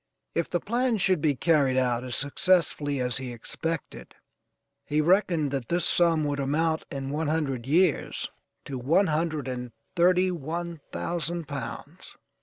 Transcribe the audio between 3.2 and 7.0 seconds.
expected, he reckoned that this sum would amount